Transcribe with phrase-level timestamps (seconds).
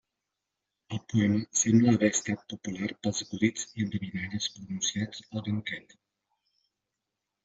[0.95, 5.95] El poema sembla haver estat popular pels acudits i endevinalles pronunciats al banquet.